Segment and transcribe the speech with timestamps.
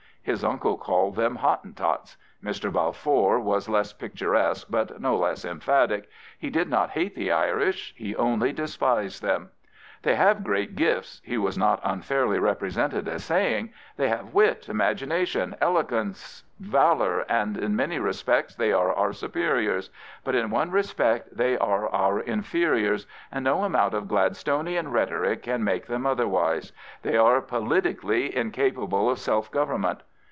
[0.23, 2.15] His uncle called them Hottentots.
[2.43, 2.71] Mr.
[2.71, 6.07] Balfour was less picturesque, but no less emphatic.
[6.37, 9.49] He did not hate the Irish: he only despised them.
[10.03, 13.57] They have 30 Arthur James Balfour great gifts/' he was not unfairly represented as say
[13.57, 19.89] ing; they have wit, imagination, eloquence, valour; in many respects they are our superiors.
[20.23, 25.63] But in one respect they are our inferiors, and no amount of Gladstonian rhetoric can
[25.63, 26.73] make them otherwise.
[27.01, 30.01] They are politically incapable of self government.